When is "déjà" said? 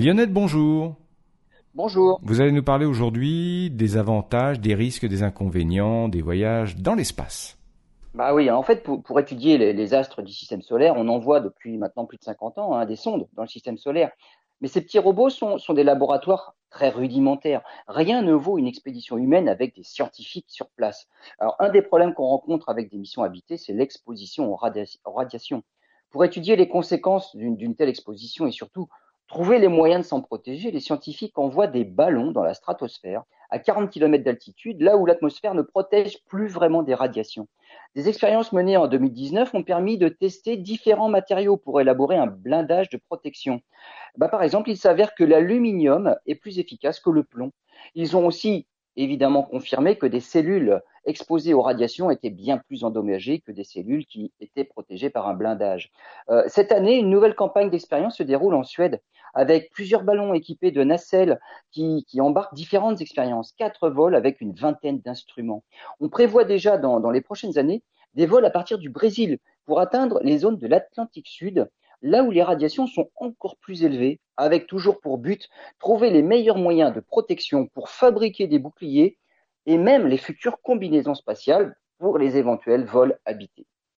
66.42-66.76